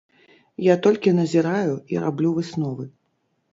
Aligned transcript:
Я 0.67 0.75
толькі 0.87 1.13
назіраю 1.19 1.77
і 1.95 2.03
раблю 2.07 2.35
высновы. 2.41 2.91